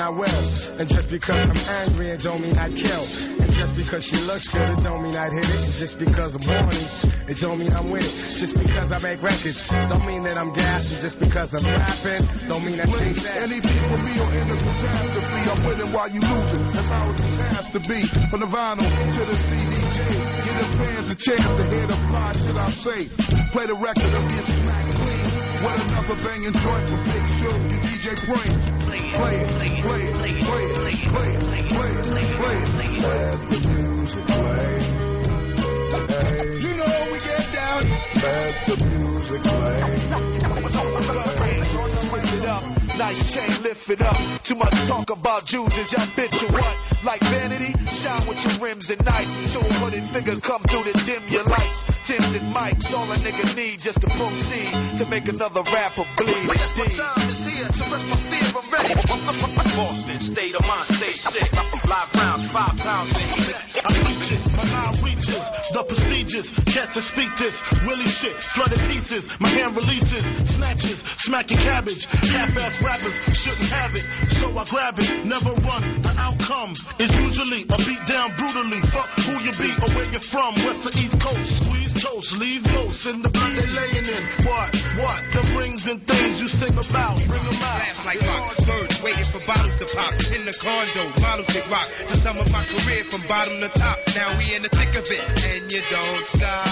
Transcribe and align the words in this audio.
I 0.00 0.08
will. 0.08 0.80
And 0.80 0.88
just 0.88 1.12
because 1.12 1.44
I'm 1.44 1.60
angry, 1.68 2.08
it 2.08 2.24
don't 2.24 2.40
mean 2.40 2.56
I'd 2.56 2.72
kill. 2.72 3.04
And 3.04 3.52
just 3.52 3.76
because 3.76 4.00
she 4.00 4.16
looks 4.16 4.48
good, 4.48 4.64
it 4.64 4.80
don't 4.80 5.04
mean 5.04 5.12
I'd 5.12 5.28
hit 5.28 5.44
it. 5.44 5.60
And 5.60 5.76
just 5.76 6.00
because 6.00 6.32
I'm 6.32 6.40
horny, 6.40 6.88
it 7.28 7.36
don't 7.36 7.60
mean 7.60 7.76
I'm 7.76 7.92
with 7.92 8.08
it. 8.08 8.14
Just 8.40 8.56
because 8.56 8.88
I 8.90 8.98
make 9.04 9.20
records, 9.20 9.60
don't 9.92 10.08
mean 10.08 10.24
that 10.24 10.40
I'm 10.40 10.56
gassing. 10.56 11.04
Just 11.04 11.20
because 11.20 11.52
I'm 11.52 11.68
rapping, 11.68 12.24
don't 12.48 12.64
mean 12.64 12.80
I 12.80 12.88
chase 12.88 13.20
that. 13.28 13.44
Any 13.44 13.60
people 13.60 14.00
me 14.00 14.16
or 14.16 14.32
in 14.32 14.48
the 14.48 14.56
catastrophe, 14.56 15.40
I'm 15.52 15.60
winning 15.68 15.92
while 15.92 16.08
you 16.08 16.24
losing. 16.24 16.64
That's 16.72 16.88
how 16.88 17.12
it 17.12 17.20
just 17.20 17.36
has 17.36 17.68
to 17.76 17.80
be. 17.84 18.00
From 18.32 18.40
the 18.40 18.48
vinyl 18.48 18.88
to 18.88 19.22
the 19.28 19.36
CDJ, 19.36 20.00
give 20.48 20.56
the 20.56 20.68
fans 20.80 21.08
a 21.12 21.16
chance 21.20 21.44
to 21.60 21.64
hear 21.68 21.84
the 21.84 21.98
fly 22.08 22.32
shit 22.40 22.56
I 22.56 22.72
say. 22.80 23.00
Play 23.52 23.68
the 23.68 23.76
record 23.76 24.16
or 24.16 24.24
get 24.32 24.48
smacked 24.48 24.96
clean. 24.96 25.19
What 25.62 25.78
another 25.78 26.16
banging 26.24 26.54
joint 26.54 26.88
from 26.88 27.04
Big 27.04 27.20
Show 27.36 27.52
and 27.52 27.82
DJ 27.84 28.16
Brain. 28.24 28.56
Play 28.80 29.40
it, 29.40 29.48
play 29.48 29.68
it, 29.68 29.82
play 29.82 30.00
it, 30.00 30.16
play 30.16 30.64
it, 30.64 30.88
play 31.12 31.34
it, 31.34 31.36
play 31.36 31.36
it, 31.36 31.68
play 31.68 31.92
it, 31.92 32.38
play 32.40 32.56
it. 32.56 33.00
Let 33.04 33.36
the 33.50 33.58
music 33.68 34.24
play. 34.24 34.80
You 36.64 36.72
know 36.80 37.12
we 37.12 37.18
get 37.20 37.52
down. 37.52 37.84
Let 38.22 38.54
the 38.68 38.76
music 38.86 39.42
play. 39.42 40.29
Switch 43.10 43.26
nice 43.26 43.34
chain, 43.34 43.62
lift 43.66 43.90
it 43.90 44.02
up. 44.06 44.14
Too 44.46 44.54
much 44.54 44.70
talk 44.86 45.10
about 45.10 45.42
Jews, 45.42 45.72
is 45.74 45.90
y'all 45.90 46.06
bitch 46.14 46.34
or 46.46 46.52
what? 46.54 46.76
Like 47.02 47.18
vanity, 47.20 47.74
shine 47.98 48.22
with 48.28 48.38
your 48.46 48.62
rims 48.62 48.86
and 48.90 49.02
nice. 49.04 49.26
Show 49.50 49.66
a 49.66 49.72
hooded 49.82 50.06
figure 50.14 50.38
come 50.46 50.62
through 50.70 50.86
to 50.86 50.94
dim 51.02 51.26
your 51.26 51.42
lights. 51.42 51.80
Tims 52.06 52.30
and 52.38 52.54
mics, 52.54 52.86
all 52.94 53.10
a 53.10 53.18
nigga 53.18 53.50
need 53.56 53.80
just 53.82 53.98
to 54.00 54.08
proceed 54.14 54.70
to 55.02 55.10
make 55.10 55.26
another 55.26 55.66
rapper 55.74 56.06
bleed. 56.22 56.54
Yes, 56.54 56.70
my 56.78 56.86
time 56.86 57.26
is 57.26 57.42
here 57.50 57.66
to 57.66 57.82
rest 57.90 58.06
my 58.06 58.18
fear. 58.30 58.46
I'm 58.54 58.70
ready. 58.70 58.94
Boston, 59.74 60.18
state 60.30 60.54
of 60.54 60.62
mind, 60.62 60.86
stay 60.94 61.14
sick. 61.34 61.59
Chance 66.90 67.06
to 67.06 67.14
speak 67.14 67.30
this, 67.38 67.54
Willie 67.86 68.10
shit, 68.18 68.34
flooded 68.54 68.82
pieces. 68.90 69.22
My 69.38 69.48
hand 69.50 69.76
releases, 69.76 70.26
snatches, 70.58 70.98
smacking 71.22 71.58
cabbage. 71.62 72.02
Half-ass 72.10 72.82
rappers 72.82 73.14
shouldn't 73.46 73.70
have 73.70 73.94
it, 73.94 74.02
so 74.42 74.50
I 74.58 74.66
grab 74.66 74.98
it. 74.98 75.22
Never 75.22 75.54
run. 75.62 76.02
The 76.02 76.10
outcome 76.18 76.74
is 76.98 77.10
usually 77.14 77.62
a 77.70 77.78
beat 77.78 78.02
down 78.10 78.34
brutally. 78.34 78.82
Fuck 78.90 79.06
who 79.22 79.38
you 79.38 79.54
be 79.54 79.70
or 79.70 79.90
where 79.94 80.08
you're 80.10 80.24
from, 80.34 80.58
west 80.66 80.82
or 80.82 80.94
east 80.98 81.14
coast. 81.22 81.46
Squeeze 81.62 81.94
toast, 82.02 82.30
leave 82.42 82.66
loose 82.66 83.02
in 83.06 83.22
the 83.22 83.30
blood 83.30 83.54
they 83.54 83.70
laying 83.70 84.06
in. 84.10 84.22
What? 84.50 84.74
What? 84.98 85.20
The 85.30 85.42
rings 85.54 85.86
and 85.86 86.02
things 86.10 86.42
you 86.42 86.50
sing 86.58 86.74
about, 86.74 87.22
bring 87.30 87.44
them 87.46 87.60
out. 87.62 87.86
Laugh 87.86 88.02
like 88.02 88.20
rock 88.26 88.58
birds, 88.66 88.98
waiting 89.06 89.30
for 89.30 89.42
bottles 89.46 89.78
to 89.78 89.86
pop. 89.94 90.10
In 90.34 90.42
the 90.42 90.54
condo, 90.58 91.14
models 91.22 91.50
that 91.54 91.66
rock. 91.70 91.86
The 92.10 92.18
sum 92.26 92.34
of 92.42 92.50
my 92.50 92.66
career 92.66 93.06
from 93.14 93.22
bottom 93.30 93.62
to 93.62 93.70
top. 93.78 93.98
Now 94.10 94.34
we 94.34 94.58
in 94.58 94.66
the 94.66 94.72
thick 94.74 94.90
of 94.98 95.06
it, 95.06 95.22
and 95.38 95.70
you 95.70 95.82
don't 95.86 96.26
stop. 96.34 96.69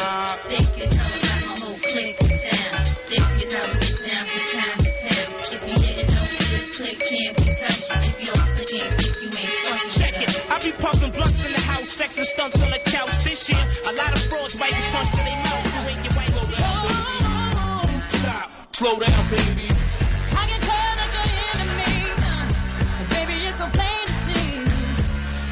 Slow 18.78 18.94
down, 18.94 19.26
baby. 19.28 19.66
I 19.66 20.46
can 20.46 20.62
tell 20.62 20.70
that 20.70 21.10
you're 21.10 21.26
into 21.50 21.66
me. 21.82 22.14
Uh, 22.14 23.10
baby, 23.10 23.34
it's 23.50 23.58
so 23.58 23.66
plain 23.74 24.06
to 24.06 24.14
see. 24.30 24.62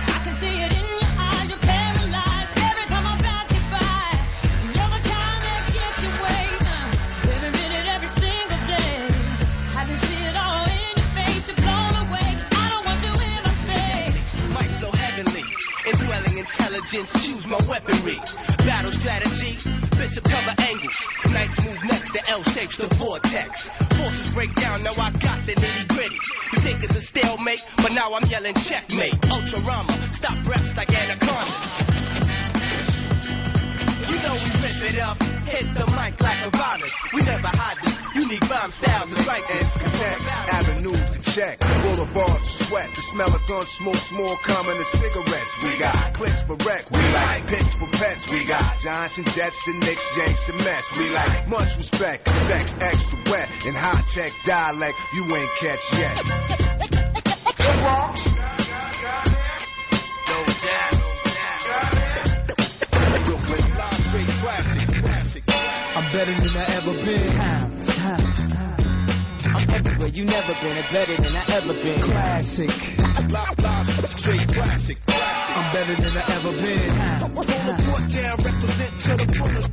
I 0.06 0.22
can 0.22 0.38
see 0.38 0.62
it 0.62 0.70
in 0.70 0.86
your 0.86 1.10
eyes. 1.18 1.50
You're 1.50 1.58
paralyzed 1.58 2.54
every 2.54 2.86
time 2.86 3.02
I 3.02 3.18
pass 3.18 3.50
you 3.50 3.66
by. 3.66 4.14
You're 4.70 4.90
the 4.94 5.02
kind 5.02 5.38
that 5.42 5.66
gets 5.74 5.98
you. 6.06 6.12
Uh, 6.22 7.34
every 7.34 7.50
minute, 7.50 7.90
every 7.90 8.14
single 8.14 8.62
day. 8.70 9.10
I 9.74 9.82
can 9.90 9.98
see 10.06 10.22
it 10.22 10.38
all 10.38 10.62
in 10.70 10.94
your 10.94 11.10
face. 11.18 11.50
You're 11.50 11.58
blown 11.66 11.98
away. 12.06 12.30
I 12.30 12.70
don't 12.70 12.86
want 12.86 13.02
you 13.02 13.10
in 13.10 13.42
my 13.42 13.58
face. 13.66 14.22
Mic 14.54 14.70
so 14.78 14.94
heavenly, 14.94 15.42
indwelling 15.90 16.46
intelligence, 16.46 17.10
choose 17.26 17.42
my 17.50 17.58
weaponry. 17.66 18.22
Battle 18.62 18.94
strategy, 18.94 19.58
bishop 19.98 20.22
cover 20.30 20.54
angles. 20.62 20.94
Knights 21.36 21.60
move 21.68 21.76
next, 21.84 22.16
the 22.16 22.24
L 22.32 22.40
shapes 22.56 22.80
the 22.80 22.88
vortex. 22.96 23.52
Forces 23.92 24.32
break 24.32 24.48
down, 24.56 24.80
now 24.80 24.96
I 24.96 25.12
got 25.20 25.44
the 25.44 25.52
nitty 25.52 25.84
gritty. 25.92 26.16
You 26.56 26.64
think 26.64 26.80
it's 26.80 26.96
a 26.96 27.04
stalemate, 27.12 27.60
but 27.76 27.92
now 27.92 28.16
I'm 28.16 28.24
yelling 28.32 28.56
checkmate. 28.64 29.12
Ultra 29.28 29.60
Rama, 29.60 30.00
stop 30.16 30.40
reps 30.48 30.72
like 30.80 30.88
anacondas. 30.88 31.60
You 34.08 34.16
know 34.24 34.32
we 34.32 34.48
rip 34.64 34.80
it 34.88 34.96
up, 34.96 35.20
hit 35.46 35.66
the 35.74 35.86
mic 35.94 36.18
like 36.18 36.42
a 36.42 36.50
virus. 36.50 36.92
We 37.14 37.22
never 37.22 37.46
hide 37.46 37.78
this, 37.82 37.94
unique 38.18 38.42
rhyme 38.50 38.74
styles 38.74 39.10
is 39.14 39.22
like 39.26 39.46
this. 39.46 39.66
Connect 39.78 40.22
avenues 40.50 41.06
to 41.14 41.18
check, 41.34 41.62
boulevards 41.62 42.42
to 42.42 42.66
sweat. 42.66 42.90
The 42.90 43.02
smell 43.14 43.30
of 43.30 43.42
gun 43.46 43.66
smoke's 43.78 44.10
more 44.12 44.36
common 44.42 44.76
than 44.76 44.88
cigarettes. 44.98 45.52
We 45.62 45.78
got 45.78 46.14
clicks 46.18 46.42
for 46.44 46.58
wreck, 46.66 46.90
we 46.90 47.02
like 47.14 47.46
pits 47.46 47.70
for 47.78 47.88
pets. 47.94 48.22
We 48.30 48.42
got 48.46 48.82
Johnson, 48.82 49.24
Jetson, 49.32 49.76
Knicks, 49.80 50.06
Yanks, 50.18 50.42
and 50.50 50.58
mess. 50.60 50.84
We 50.98 51.10
like 51.14 51.46
much 51.46 51.70
respect, 51.78 52.26
sex 52.50 52.74
extra 52.82 53.18
wet, 53.30 53.48
in 53.64 53.74
high 53.78 54.02
tech 54.12 54.34
dialect 54.44 54.98
you 55.14 55.24
ain't 55.30 55.52
catch 55.62 55.84
yet. 55.94 56.18
No 57.66 58.35
better 66.16 66.32
than 66.32 66.56
I 66.56 66.80
ever 66.80 66.96
been. 67.04 67.28
I'm 69.52 69.68
everywhere 69.68 70.08
you 70.08 70.24
never 70.24 70.56
been, 70.64 70.80
and 70.80 70.88
better 70.88 71.12
than 71.12 71.36
I 71.36 71.44
ever 71.60 71.76
been. 71.76 72.00
Classic. 72.08 72.72
Live, 73.28 73.60
live 73.60 74.08
straight 74.16 74.48
classic, 74.48 74.96
classic. 75.04 75.56
I'm 75.60 75.68
better 75.76 75.92
than 75.92 76.16
I 76.16 76.24
ever 76.40 76.56
been. 76.56 76.88
Hold 77.36 77.44
the 77.44 77.76
fort 77.84 78.08
down, 78.08 78.40
represent 78.40 78.96
to 79.04 79.12
the 79.20 79.28
fullest. 79.36 79.68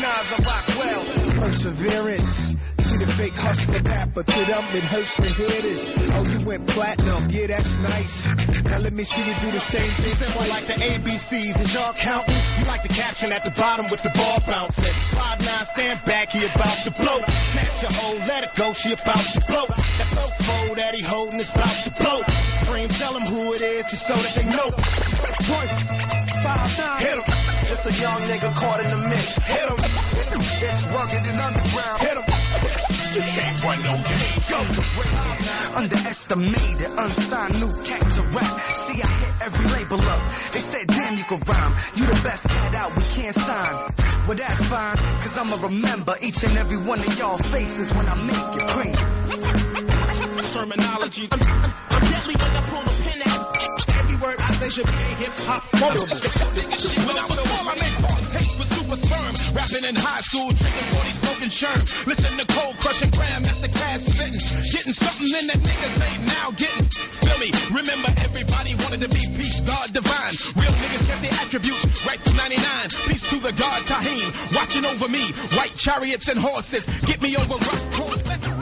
Nas, 0.00 0.32
I 0.32 0.40
rock 0.48 0.64
well. 0.80 1.04
Perseverance. 1.44 2.56
See 2.86 3.02
the 3.02 3.10
fake 3.18 3.34
hustler 3.34 3.82
rapper 3.82 4.22
to 4.22 4.40
them, 4.46 4.62
it 4.70 4.86
hurts 4.86 5.10
to 5.18 5.26
hear 5.34 5.58
this. 5.58 5.82
Oh, 6.14 6.22
you 6.22 6.38
went 6.46 6.70
platinum, 6.70 7.26
yeah, 7.26 7.50
that's 7.50 7.66
nice. 7.82 8.14
Now 8.62 8.78
let 8.78 8.94
me 8.94 9.02
see 9.02 9.26
you 9.26 9.34
do 9.42 9.50
the 9.50 9.64
same 9.74 9.90
thing. 9.98 10.14
Simple 10.22 10.46
like 10.46 10.70
the 10.70 10.78
ABCs. 10.78 11.66
Is 11.66 11.74
y'all 11.74 11.98
counting? 11.98 12.38
You 12.62 12.64
like 12.70 12.86
the 12.86 12.94
caption 12.94 13.34
at 13.34 13.42
the 13.42 13.50
bottom 13.58 13.90
with 13.90 14.06
the 14.06 14.14
ball 14.14 14.38
bouncing. 14.46 14.86
Five 15.18 15.42
nine, 15.42 15.66
stand 15.74 15.98
back, 16.06 16.30
he 16.30 16.46
about 16.46 16.78
to 16.86 16.94
blow. 16.94 17.18
Snatch 17.26 17.74
your 17.82 17.90
hoe, 17.90 18.22
let 18.22 18.46
it 18.46 18.54
go, 18.54 18.70
she 18.78 18.94
about 18.94 19.26
to 19.34 19.40
blow. 19.50 19.66
That 19.66 20.08
fofo 20.14 20.78
that 20.78 20.94
he 20.94 21.02
holding 21.02 21.42
is 21.42 21.50
about 21.50 21.74
to 21.86 21.92
blow. 21.98 22.22
Scream, 22.62 22.86
tell 23.02 23.18
him 23.18 23.26
who 23.26 23.50
it 23.58 23.66
is, 23.66 23.82
just 23.90 24.06
so 24.06 24.14
that 24.14 24.30
they 24.38 24.46
know. 24.46 24.70
Twice, 25.42 25.74
five 26.46 26.70
nine, 26.78 27.02
hit 27.02 27.18
him. 27.18 27.26
It's 27.66 27.82
a 27.82 27.94
young 27.98 28.22
nigga 28.30 28.54
caught 28.54 28.78
in 28.78 28.94
the 28.94 29.00
mix. 29.10 29.26
Hit 29.42 29.66
him. 29.66 29.78
It's 30.56 30.82
rugged 30.94 31.22
and 31.22 31.38
underground. 31.38 32.00
Hit 32.00 32.15
him. 33.16 33.36
Can't 33.36 33.58
run 33.64 33.80
no 33.82 33.94
game. 34.04 34.36
Go. 34.48 34.60
Underestimated, 35.76 36.90
unsigned 36.96 37.60
new 37.60 37.72
cats 37.84 38.16
to 38.16 38.24
rap. 38.32 38.56
See, 38.88 39.00
I 39.00 39.10
hit 39.20 39.34
every 39.44 39.66
label 39.68 40.00
up. 40.00 40.20
They 40.52 40.64
said, 40.72 40.88
damn, 40.88 41.16
you 41.16 41.24
can 41.28 41.40
rhyme. 41.44 41.72
You 41.96 42.06
the 42.06 42.18
best 42.24 42.44
cat 42.48 42.74
out, 42.74 42.92
we 42.96 43.04
can't 43.16 43.36
sign. 43.36 43.92
Well, 44.26 44.36
that's 44.36 44.58
fine, 44.66 44.98
cause 45.22 45.38
I'ma 45.38 45.62
remember 45.62 46.18
each 46.20 46.42
and 46.42 46.58
every 46.58 46.82
one 46.82 46.98
of 46.98 47.12
y'all 47.14 47.38
faces 47.54 47.94
when 47.94 48.10
I 48.10 48.18
make 48.18 48.58
it 48.58 48.66
cream. 48.74 48.98
Terminology. 50.50 51.28
I'm, 51.30 51.38
I'm, 51.38 51.70
I'm 51.94 52.02
deadly 52.10 52.34
when 52.34 52.52
I 52.56 52.62
pull 52.66 52.82
the 52.82 52.90
pin 53.06 53.22
out. 53.22 53.54
Every 54.02 54.18
word 54.18 54.40
I 54.42 54.58
say 54.58 54.70
should 54.74 54.90
be 54.90 55.06
hip 55.22 55.30
hop 55.46 55.62
quotable. 55.78 56.10
When 56.10 57.14
I 57.14 57.28
perform, 57.28 57.68
I 57.70 57.74
make 57.78 57.94
hard 58.02 58.25
super 58.86 59.02
sperm. 59.02 59.34
Rapping 59.50 59.82
in 59.82 59.98
high 59.98 60.22
school, 60.30 60.54
drinking 60.54 60.86
40, 60.94 61.18
smoking 61.18 61.50
sherm. 61.50 61.82
Listen 62.06 62.38
to 62.38 62.46
cold 62.54 62.78
crushing 62.78 63.10
the 63.10 63.70
cash 63.74 64.02
spitting. 64.06 64.38
Getting 64.70 64.94
something 64.94 65.26
in 65.26 65.44
that 65.50 65.58
niggas 65.58 65.98
ain't 65.98 66.22
now 66.22 66.54
getting. 66.54 66.86
Feel 67.26 67.38
me? 67.42 67.50
Remember, 67.74 68.14
everybody 68.22 68.78
wanted 68.78 69.02
to 69.02 69.10
be 69.10 69.26
peace, 69.34 69.58
God 69.66 69.90
divine. 69.90 70.38
Real 70.54 70.70
niggas 70.78 71.02
kept 71.02 71.22
their 71.22 71.34
attributes 71.34 71.98
right 72.06 72.20
through 72.22 72.38
99. 72.38 73.10
Peace 73.10 73.24
to 73.34 73.36
the 73.42 73.52
God 73.58 73.82
Tahim, 73.90 74.30
watching 74.54 74.86
over 74.86 75.10
me. 75.10 75.34
White 75.58 75.74
chariots 75.82 76.30
and 76.30 76.38
horses, 76.38 76.86
get 77.06 77.18
me 77.20 77.34
over 77.34 77.58
rock. 77.58 78.55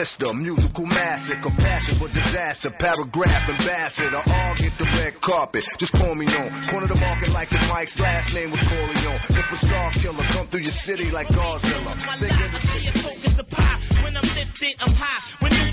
Mr. 0.00 0.32
Musical 0.32 0.86
Master, 0.86 1.36
compassion 1.42 1.98
for 1.98 2.08
disaster, 2.08 2.70
paragraph 2.78 3.44
ambassador, 3.50 4.22
all 4.24 4.54
get 4.56 4.72
the 4.78 4.88
red 4.96 5.12
carpet. 5.20 5.64
Just 5.78 5.92
call 5.92 6.14
me 6.14 6.24
on. 6.24 6.48
Corner 6.70 6.88
the 6.88 6.94
market 6.94 7.28
like 7.30 7.50
the 7.50 7.60
Mike's 7.68 7.98
last 8.00 8.32
name 8.32 8.50
was 8.50 8.60
Corleone. 8.64 9.20
Superstar 9.28 9.92
a 9.92 10.00
killer 10.00 10.24
come 10.32 10.48
through 10.48 10.64
your 10.64 10.76
city 10.88 11.10
like 11.10 11.26
Godzilla. 11.28 11.92
Think 12.16 12.32
of 12.32 12.52
the 12.52 12.60
shit, 12.64 12.94
Focus 13.02 13.34
the 13.36 13.44
pie. 13.44 13.76
When 14.04 14.16
I'm 14.16 14.24
lifted, 14.24 14.76
I'm 14.80 14.94
high. 14.94 15.20
When 15.40 15.69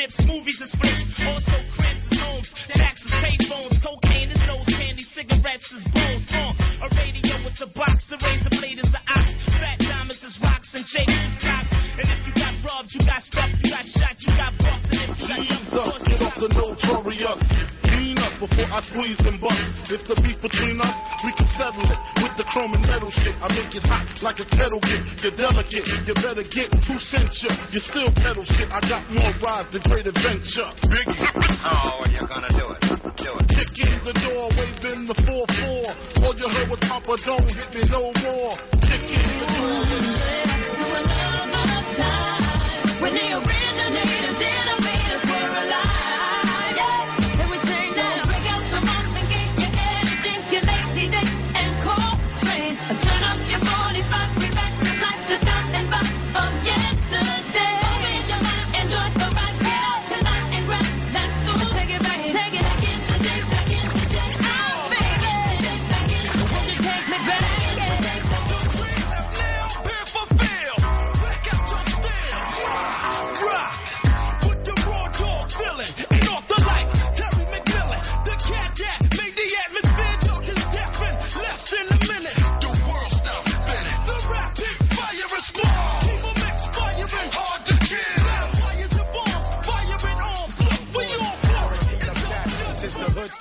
chips, 0.00 0.16
movies 0.24 0.60
is 0.60 0.72
flips. 0.80 1.12
Also 1.28 1.56
cribs 1.76 2.04
is 2.08 2.18
homes, 2.18 2.48
payphones, 3.20 3.76
cocaine 3.84 4.30
is 4.32 4.40
nose 4.48 4.64
candy, 4.64 5.04
cigarettes 5.12 5.68
is 5.76 5.84
bones. 5.92 6.24
Uh, 6.32 6.84
a 6.84 6.88
radio 6.96 7.36
is 7.44 7.60
a 7.60 7.68
box, 7.76 8.08
a 8.12 8.16
razor 8.24 8.50
blade 8.56 8.80
is 8.80 8.88
an 8.88 9.04
ox. 9.12 9.28
Fat 9.60 9.78
diamonds 9.78 10.22
is 10.24 10.38
rocks, 10.42 10.72
and 10.72 10.84
jakes 10.88 11.12
is 11.12 11.36
cops. 11.44 11.72
And 12.00 12.08
if 12.08 12.20
you 12.24 12.32
got 12.32 12.54
robbed, 12.64 12.88
you 12.96 13.00
got 13.04 13.22
stuff, 13.22 13.50
you 13.60 13.70
got 13.70 13.84
shot, 13.84 14.16
you 14.24 14.32
got 14.40 14.52
bucked, 14.56 14.88
and 14.88 15.10
if 15.12 15.20
you 15.20 15.60
got 15.68 16.00
get 16.08 16.20
off 16.24 16.36
the 16.40 16.48
notorious. 16.48 17.40
Clean 17.84 18.16
us 18.16 18.34
before 18.40 18.68
I 18.72 18.80
squeeze 18.88 19.20
and 19.28 19.36
bust. 19.36 19.92
If 19.92 20.02
the 20.08 20.16
beef 20.24 20.40
between 20.40 20.80
us, 20.80 20.96
we 21.20 21.30
can 21.36 21.48
settle 21.60 21.84
it 21.84 22.00
with 22.24 22.34
the 22.40 22.46
chrome 22.48 22.72
and 22.72 22.84
metal 22.88 23.12
shit. 23.12 23.36
I 23.36 23.52
make 23.52 23.74
it 23.76 23.84
hot 23.84 24.08
like 24.22 24.38
a 24.38 24.46
kettle 24.48 24.80
get. 24.80 25.00
You're 25.24 25.36
delicate, 25.36 25.84
you 26.04 26.14
better 26.20 26.44
get 26.44 26.68
two 26.84 26.98
cents. 27.08 27.40
ya. 27.40 27.56
You 27.72 27.80
still 27.80 28.10
pedal 28.20 28.44
shit. 28.44 28.68
I 28.68 28.80
got 28.84 29.08
more 29.08 29.32
rides 29.40 29.72
than 29.72 29.82
great 29.88 30.06
adventure. 30.06 30.68
Big 30.88 31.08
Oh, 31.64 32.04
you're 32.08 32.28
gonna 32.28 32.52
do 32.52 32.72
it. 32.72 32.80
Do 33.16 33.30
it. 33.36 33.46
Kick 33.48 33.72
in 33.84 34.00
the 34.04 34.14
door, 34.24 34.48
waving 34.56 35.06
the 35.08 35.16
4-4. 35.28 36.24
All 36.24 36.34
you 36.36 36.48
heard 36.48 36.68
was 36.68 36.80
Papa, 36.80 37.16
don't 37.26 37.48
hit 37.48 37.68
me 37.74 37.82
no 37.90 38.12
more. 38.24 38.56
Kick 38.84 39.04
in 39.08 39.29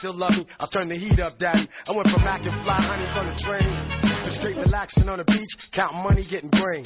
still 0.09 0.17
love 0.19 0.33
me, 0.33 0.45
I'll 0.59 0.69
turn 0.69 0.89
the 0.89 0.97
heat 0.97 1.19
up, 1.19 1.37
daddy. 1.37 1.69
I 1.85 1.91
went 1.93 2.09
from 2.09 2.25
Mac 2.25 2.41
and 2.41 2.55
fly 2.65 2.81
honeys 2.81 3.13
on 3.13 3.29
the 3.29 3.37
train 3.45 3.69
to 4.25 4.31
straight 4.41 4.57
relaxing 4.57 5.05
on 5.05 5.21
the 5.21 5.27
beach, 5.29 5.53
counting 5.69 6.01
money, 6.01 6.25
getting 6.25 6.49
brain. 6.49 6.85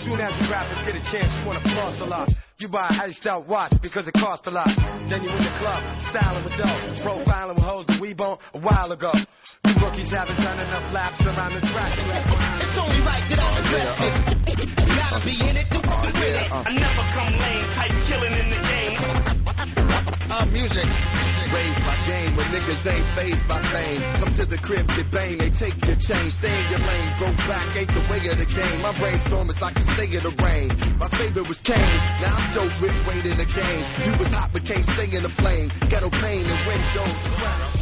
Soon 0.00 0.16
as 0.16 0.32
you 0.40 0.48
rappers 0.48 0.80
get 0.88 0.96
a 0.96 1.04
chance, 1.12 1.28
you 1.28 1.44
wanna 1.44 1.60
floss 1.76 2.00
a 2.00 2.08
lot. 2.08 2.32
You 2.56 2.68
buy 2.68 2.88
a 2.88 3.12
iced 3.12 3.26
out 3.26 3.48
watch 3.48 3.74
because 3.82 4.08
it 4.08 4.14
costs 4.16 4.46
a 4.46 4.50
lot. 4.54 4.72
Then 5.10 5.20
you 5.20 5.28
in 5.28 5.42
the 5.44 5.54
club, 5.60 5.82
styling 6.08 6.48
with 6.48 6.56
dough, 6.56 6.80
profiling 7.04 7.60
with 7.60 7.66
hoes 7.66 7.84
that 7.92 8.00
we 8.00 8.14
bone 8.14 8.38
a 8.54 8.60
while 8.60 8.92
ago. 8.92 9.12
You 9.66 9.74
rookies 9.82 10.08
haven't 10.08 10.40
done 10.40 10.60
enough 10.62 10.88
laps 10.94 11.20
around 11.28 11.52
the 11.52 11.64
track. 11.74 11.92
It's 11.98 12.78
only 12.80 13.02
right 13.04 13.26
that 13.28 13.36
I 13.36 13.48
address 13.60 13.90
this. 14.00 14.16
Gotta 14.96 15.20
be 15.26 15.36
in 15.44 15.60
it 15.60 15.68
to 15.74 15.80
walk 15.84 16.08
with 16.08 16.24
it. 16.24 16.38
I 16.48 16.72
never 16.72 17.04
come 17.12 17.34
lame, 17.36 17.66
type 17.76 17.96
killing 18.08 18.32
in 18.32 18.48
the 18.48 18.60
game. 18.64 18.96
Uh, 20.30 20.46
music. 20.46 20.88
Raised 21.52 21.84
by 21.84 21.96
game 22.08 22.32
when 22.32 22.48
niggas 22.48 22.80
ain't 22.88 23.04
phased 23.12 23.44
by 23.44 23.60
fame. 23.68 24.00
Come 24.18 24.32
to 24.40 24.48
the 24.48 24.56
crib, 24.64 24.88
get 24.88 25.12
bang, 25.12 25.36
they 25.36 25.52
take 25.60 25.76
your 25.84 26.00
chain. 26.00 26.32
Stay 26.40 26.48
in 26.48 26.66
your 26.72 26.80
lane, 26.80 27.12
go 27.20 27.28
back, 27.44 27.76
ain't 27.76 27.92
the 27.92 28.00
way 28.08 28.24
of 28.24 28.40
the 28.40 28.48
game. 28.48 28.80
My 28.80 28.96
brainstorm 28.96 29.52
is 29.52 29.60
like 29.60 29.76
a 29.76 29.84
stay 29.92 30.08
in 30.08 30.24
the 30.24 30.32
rain. 30.40 30.72
My 30.96 31.12
favorite 31.12 31.44
was 31.44 31.60
Kane, 31.60 32.00
now 32.24 32.40
I'm 32.40 32.56
dope 32.56 32.72
with 32.80 32.96
weight 33.04 33.28
in 33.28 33.36
the 33.36 33.44
game. 33.44 33.84
You 34.00 34.16
was 34.16 34.32
hot 34.32 34.48
but 34.52 34.64
can't 34.64 34.84
stay 34.96 35.12
in 35.12 35.22
the 35.22 35.32
flame. 35.36 35.68
Ghetto 35.92 36.08
pain 36.08 36.48
and 36.48 36.60
windows. 36.64 37.81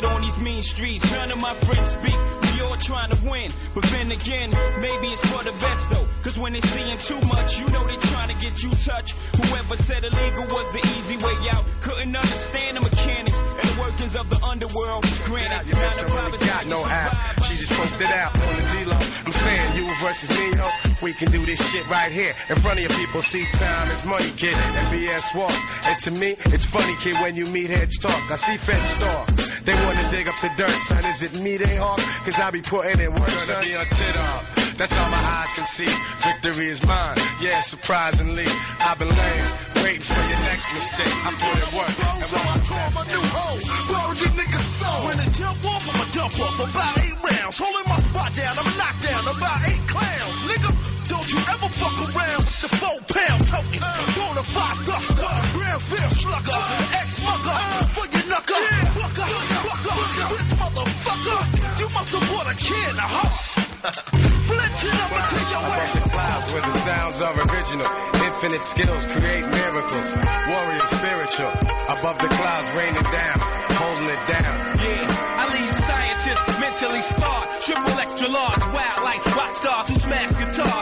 Shit 0.00 0.08
on 0.08 0.20
these 0.22 0.36
mean 0.40 0.62
streets. 0.62 1.04
None 1.12 1.30
of 1.30 1.38
my 1.38 1.52
friends 1.68 1.92
speak. 2.00 2.16
We 2.56 2.64
all 2.64 2.76
trying 2.80 3.12
to 3.12 3.20
win. 3.28 3.52
But 3.76 3.84
then 3.92 4.08
again, 4.12 4.48
maybe 4.80 5.12
it's 5.12 5.24
for 5.28 5.44
the 5.44 5.52
best 5.60 5.84
though. 5.92 6.08
Cause 6.24 6.36
when 6.40 6.56
they 6.56 6.64
seeing 6.72 6.96
too 7.08 7.20
much, 7.28 7.52
you 7.60 7.68
know 7.68 7.84
they 7.84 8.00
trying 8.08 8.32
to 8.32 8.36
get 8.40 8.56
you 8.60 8.72
touched. 8.84 9.12
Whoever 9.36 9.76
said 9.84 10.04
illegal 10.04 10.48
was 10.48 10.68
the 10.72 10.82
easy 10.96 11.20
way 11.20 11.36
out. 11.52 11.64
Couldn't 11.84 12.16
understand 12.16 12.80
the 12.80 12.82
mechanics 12.84 13.36
and 13.36 13.66
the 13.72 13.76
workings 13.80 14.16
of 14.16 14.28
the 14.28 14.40
underworld. 14.40 15.04
Granted, 15.28 15.68
now 15.72 15.92
the 15.96 16.08
private 16.08 16.40
got 16.44 16.64
no 16.68 16.84
app. 16.84 17.12
She 17.48 17.56
just 17.60 17.72
poked 17.76 18.00
it 18.00 18.12
out 18.12 18.36
on 18.36 18.52
the 18.56 18.64
D-Lo. 18.76 18.96
I'm 18.96 19.32
saying 19.32 19.80
you 19.80 19.88
versus 20.04 20.28
me, 20.32 20.56
yo. 20.56 20.68
We 21.00 21.16
can 21.16 21.32
do 21.32 21.44
this 21.48 21.60
shit 21.72 21.88
right 21.88 22.12
here 22.12 22.36
in 22.52 22.60
front 22.60 22.76
of 22.76 22.84
your 22.84 22.92
people. 22.92 23.24
See, 23.32 23.44
time 23.56 23.88
is 23.88 24.04
money, 24.04 24.36
kid. 24.36 24.52
And 24.52 24.92
BS 24.92 25.24
walks. 25.32 25.56
And 25.84 25.96
to 26.04 26.10
me, 26.12 26.36
it's 26.52 26.68
funny, 26.68 26.92
kid, 27.00 27.16
when 27.24 27.36
you 27.36 27.48
meet 27.48 27.72
heads 27.72 27.96
talk. 27.98 28.20
I 28.28 28.36
see 28.44 28.60
feds 28.68 28.84
star. 29.00 29.49
They 29.66 29.76
wanna 29.76 30.08
dig 30.10 30.28
up 30.28 30.36
the 30.40 30.50
dirt, 30.56 30.76
son. 30.88 31.04
Is 31.04 31.20
it 31.22 31.32
me 31.36 31.56
they 31.56 31.76
hawk? 31.76 32.00
Cause 32.24 32.36
I 32.40 32.50
be 32.50 32.62
putting 32.64 33.00
in 33.00 33.12
work, 33.12 33.28
son. 33.28 33.60
Gonna 33.60 33.64
be 33.64 33.76
on 33.76 33.88
tit 33.96 34.16
off. 34.16 34.42
That's 34.80 34.96
all 34.96 35.12
my 35.12 35.20
eyes 35.20 35.52
can 35.52 35.68
see. 35.76 35.92
Victory 36.24 36.72
is 36.72 36.80
mine. 36.88 37.20
Yeah, 37.44 37.60
surprisingly. 37.68 38.48
I've 38.80 38.96
been 38.96 39.12
laying, 39.12 39.48
waiting 39.84 40.06
for 40.08 40.24
your 40.24 40.40
next 40.40 40.64
mistake. 40.72 41.12
I 41.12 41.36
put 41.36 41.56
in 41.60 41.70
work. 41.76 41.92
And 42.00 42.32
when 42.32 42.44
my 42.48 42.60
my 42.96 43.04
new 43.04 43.20
hoe. 43.20 43.60
Where 43.92 44.04
would 44.08 44.20
you 44.20 44.32
niggas 44.32 44.68
so? 44.80 45.04
When 45.04 45.20
they 45.20 45.28
jump 45.36 45.60
off, 45.68 45.84
I'ma 45.84 46.08
dump 46.16 46.32
off 46.40 46.56
about 46.64 46.96
eight 46.96 47.16
rounds. 47.20 47.60
Holding 47.60 47.88
my 47.88 48.00
spot 48.08 48.32
down, 48.32 48.56
I'ma 48.56 48.72
knock 48.76 48.96
down 49.04 49.28
about 49.28 49.60
eight 49.68 49.84
clowns. 49.88 50.36
Nigga, 50.48 50.59
original. 67.80 68.20
Infinite 68.20 68.64
skills 68.72 69.04
create 69.16 69.44
miracles. 69.48 70.08
Warrior 70.48 70.86
spiritual. 70.96 71.52
Above 71.88 72.16
the 72.20 72.28
clouds 72.28 72.68
raining 72.76 73.02
down. 73.02 73.38
Holding 73.76 74.08
it 74.08 74.22
down. 74.28 74.76
Yeah, 74.80 75.08
I 75.08 75.44
lead 75.48 75.72
scientists 75.88 76.56
mentally 76.60 77.02
scarred. 77.16 77.48
Triple 77.64 77.98
extra 78.00 78.28
large, 78.28 78.60
wild 78.72 79.04
like 79.04 79.24
rock 79.36 79.54
stars 79.60 79.88
who 79.88 79.96
smash 80.00 80.32
guitars. 80.36 80.79